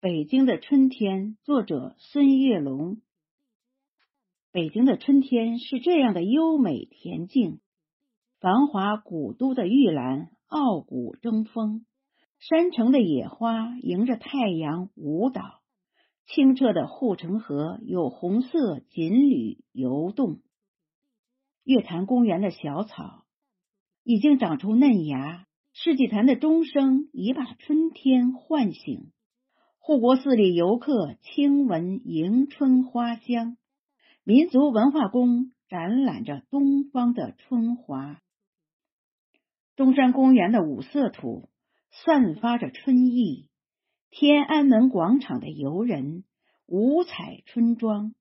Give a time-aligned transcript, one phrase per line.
[0.00, 2.98] 北京的春天，作者孙月龙。
[4.52, 7.58] 北京的春天是这样的优美恬静，
[8.38, 11.84] 繁华古都的玉兰傲骨争锋，
[12.38, 15.62] 山城的野花迎着太阳舞蹈，
[16.26, 20.38] 清澈的护城河有红色锦鲤游动。
[21.64, 23.24] 月坛公园的小草
[24.04, 29.10] 已经长出嫩芽，世纪坛的钟声已把春天唤醒。
[29.88, 33.56] 护国寺里，游客轻闻迎春花香；
[34.22, 38.20] 民族文化宫展览着东方的春华。
[39.76, 41.48] 中山公园的五色土
[41.90, 43.48] 散发着春意。
[44.10, 46.24] 天安门广场的游人
[46.66, 48.12] 五彩春装。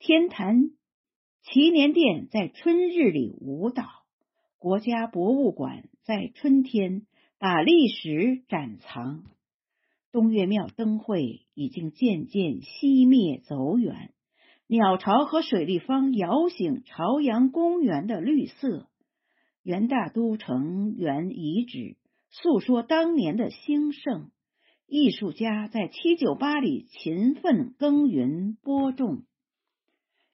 [0.00, 0.70] 天坛
[1.44, 3.84] 祈年殿在春日里舞蹈。
[4.58, 7.06] 国家博物馆在春天
[7.38, 9.22] 把历史展藏。
[10.14, 14.14] 东岳庙灯会已经渐渐熄灭走远，
[14.68, 18.88] 鸟巢和水立方摇醒朝阳公园的绿色。
[19.64, 21.96] 元大都城原遗址
[22.30, 24.30] 诉说当年的兴盛，
[24.86, 29.24] 艺术家在七九八里勤奋耕耘播种。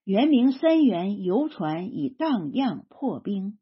[0.05, 3.57] 圆明三元游船已荡漾破冰，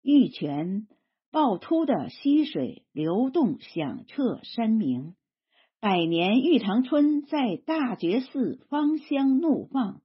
[0.00, 0.88] 玉泉
[1.30, 5.14] 趵突的溪水流动响彻山明。
[5.84, 10.00] 百年玉堂春在大觉寺芳香怒放，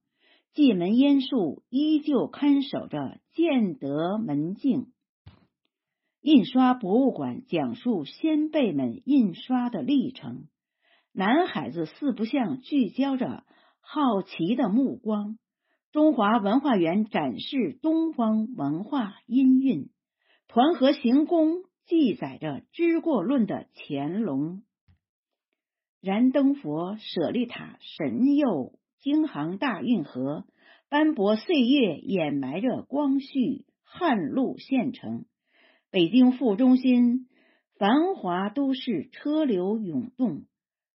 [0.52, 4.88] 蓟门烟树依旧看守着建德门径。
[6.20, 10.48] 印刷博物馆讲述先辈们印刷的历程，
[11.14, 13.44] 南海子四不像聚焦着
[13.80, 15.38] 好奇的目光。
[15.92, 19.88] 中华文化园展示东方文化音韵，
[20.46, 24.60] 团河行宫记载着知过论的乾隆。
[26.00, 30.46] 燃灯佛、舍利塔、神佑、京杭大运河，
[30.88, 35.26] 斑驳岁月掩埋着光绪汉路县城。
[35.90, 37.28] 北京副中心，
[37.76, 40.46] 繁华都市，车流涌动。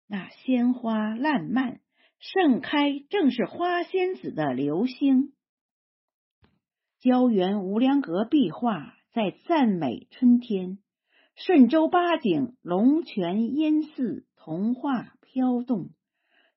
[0.08, 1.82] 那鲜花烂漫，
[2.20, 5.34] 盛开正是花仙子的流星。
[7.02, 10.78] 胶原无梁阁壁画在赞美春天。
[11.36, 14.26] 顺州八景，龙泉烟寺。
[14.46, 15.92] 童话飘动，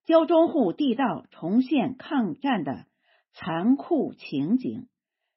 [0.07, 2.87] 焦庄户地道重现抗战的
[3.33, 4.89] 残酷情景。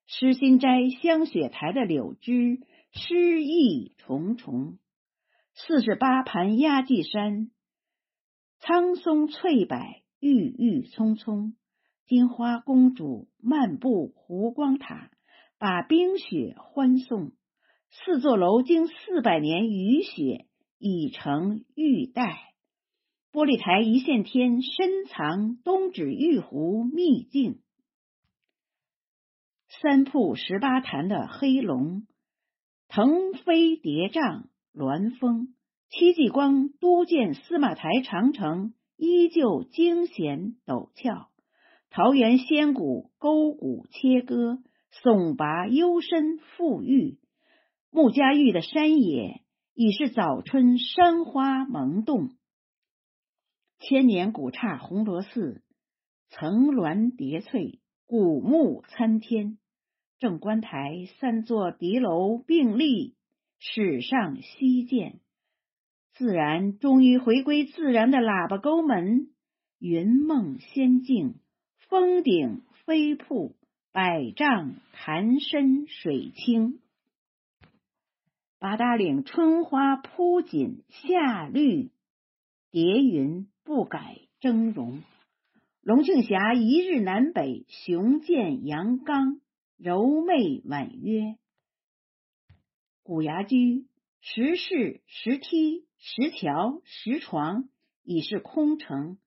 [0.07, 2.61] 诗心斋香雪台的柳枝
[2.91, 4.79] 诗意重重。
[5.53, 7.51] 四十八盘压髻山，
[8.57, 9.77] 苍松翠柏
[10.19, 11.53] 郁郁葱葱。
[12.07, 15.11] 金花公主漫步湖光塔，
[15.59, 17.31] 把冰雪欢送。
[17.91, 20.47] 四座楼经四百年雨雪。
[20.79, 22.39] 已成玉带，
[23.33, 27.59] 玻璃台一线天，深藏东指玉壶秘境。
[29.81, 32.07] 三瀑十八潭的黑龙，
[32.87, 35.53] 腾飞叠嶂，鸾峰。
[35.89, 41.29] 戚继光督建司马台长城，依旧惊险陡峭。
[41.89, 44.59] 桃源仙谷沟谷切割，
[45.03, 47.19] 耸拔幽深富裕。
[47.91, 49.41] 穆家峪的山野。
[49.81, 52.31] 已是早春，山花萌动。
[53.79, 55.63] 千年古刹红螺寺，
[56.27, 59.57] 层峦叠翠，古木参天。
[60.19, 63.15] 正观台三座敌楼并立，
[63.57, 65.21] 史上稀见。
[66.13, 69.29] 自然终于回归自然的喇叭沟门，
[69.79, 71.35] 云梦仙境，
[71.87, 73.55] 峰顶飞瀑，
[73.93, 76.81] 百丈潭深水清。
[78.59, 81.91] 八达岭春花铺锦，夏绿
[82.71, 85.01] 叠云，不改峥嵘。
[85.81, 89.39] 龙庆峡一日南北，雄健阳刚，
[89.77, 91.37] 柔媚婉约。
[93.01, 93.87] 古崖居、
[94.19, 97.69] 石室、石梯、石桥、石床
[98.03, 99.17] 已是空城。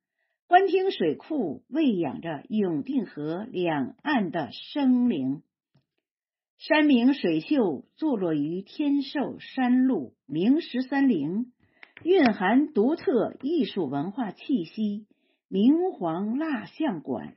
[0.46, 5.42] 官厅水库喂养着永定河两岸的生灵。
[6.64, 11.52] 山明水秀，坐落于天寿山路明十三陵，
[12.04, 15.08] 蕴含独特艺术文化气息。
[15.48, 17.34] 明皇蜡像馆，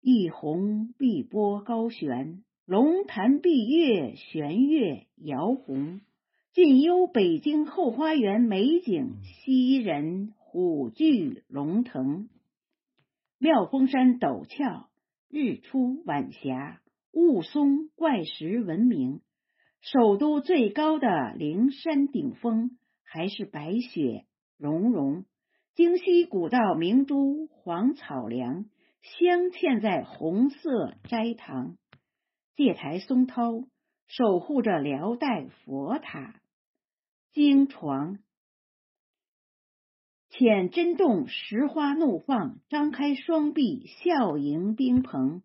[0.00, 6.00] 一泓碧波高悬，龙潭碧月玄月摇红，
[6.54, 12.28] 尽幽北京后花园美景，西人虎踞龙腾。
[13.38, 14.88] 妙峰山陡峭。
[15.36, 16.80] 日出晚霞，
[17.12, 19.20] 雾凇怪石闻名。
[19.80, 24.26] 首都最高的灵山顶峰，还是白雪
[24.56, 25.24] 融融。
[25.74, 28.66] 京西古道明珠黄草梁，
[29.02, 31.78] 镶嵌在红色斋堂。
[32.54, 33.64] 戒台松涛
[34.06, 36.40] 守护着辽代佛塔。
[37.32, 38.20] 经床，
[40.36, 45.44] 浅真洞石花怒放，张开双臂笑迎宾朋。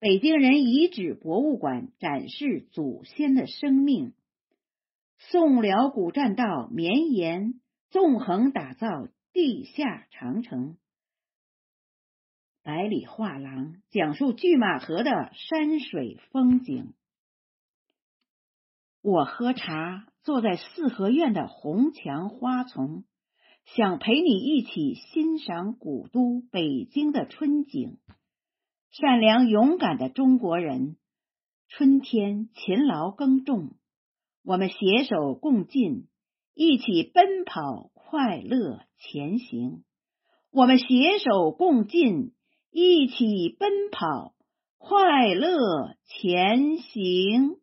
[0.00, 4.14] 北京人遗址博物馆展示祖先的生命。
[5.18, 8.88] 宋辽古栈道绵延，纵横打造。
[9.32, 10.78] 地下长城，
[12.64, 16.94] 百里画廊讲述拒马河的山水风景。
[19.02, 23.04] 我喝茶，坐在四合院的红墙花丛，
[23.74, 27.98] 想陪你一起欣赏古都北京的春景。
[28.90, 30.96] 善良勇敢的中国人，
[31.68, 33.72] 春天勤劳耕种，
[34.44, 36.06] 我们携手共进，
[36.54, 37.90] 一起奔跑。
[38.08, 39.82] 快乐前行，
[40.52, 42.34] 我们携手共进，
[42.70, 44.32] 一起奔跑，
[44.78, 47.56] 快乐前行。